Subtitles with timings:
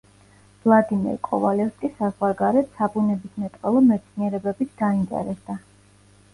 [0.61, 5.63] ვლადიმერ კოვალევსკი საზღვარგარეთ საბუნებისმეტყველო მეცნიერებებით დაინტერესდა.